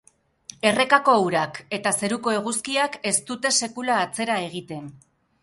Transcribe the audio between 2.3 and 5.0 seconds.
eguzkiak ez dute sekula atzera egiten!